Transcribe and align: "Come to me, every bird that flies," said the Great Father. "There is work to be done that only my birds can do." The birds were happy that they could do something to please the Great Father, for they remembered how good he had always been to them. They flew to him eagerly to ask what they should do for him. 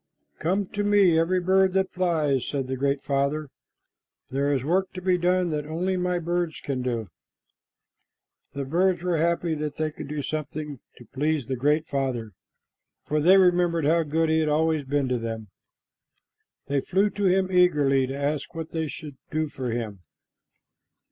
"Come 0.39 0.65
to 0.69 0.83
me, 0.83 1.19
every 1.19 1.39
bird 1.39 1.73
that 1.73 1.91
flies," 1.91 2.43
said 2.47 2.65
the 2.65 2.75
Great 2.75 3.03
Father. 3.03 3.49
"There 4.31 4.51
is 4.51 4.63
work 4.63 4.91
to 4.93 5.01
be 5.01 5.15
done 5.15 5.51
that 5.51 5.67
only 5.67 5.95
my 5.95 6.17
birds 6.17 6.59
can 6.59 6.81
do." 6.81 7.09
The 8.53 8.65
birds 8.65 9.03
were 9.03 9.17
happy 9.19 9.53
that 9.53 9.77
they 9.77 9.91
could 9.91 10.07
do 10.07 10.23
something 10.23 10.79
to 10.97 11.05
please 11.05 11.45
the 11.45 11.55
Great 11.55 11.85
Father, 11.85 12.31
for 13.05 13.19
they 13.21 13.37
remembered 13.37 13.85
how 13.85 14.01
good 14.01 14.29
he 14.29 14.39
had 14.39 14.49
always 14.49 14.85
been 14.85 15.07
to 15.07 15.19
them. 15.19 15.49
They 16.65 16.81
flew 16.81 17.11
to 17.11 17.25
him 17.25 17.51
eagerly 17.51 18.07
to 18.07 18.15
ask 18.17 18.55
what 18.55 18.71
they 18.71 18.87
should 18.87 19.17
do 19.29 19.49
for 19.49 19.69
him. 19.69 19.99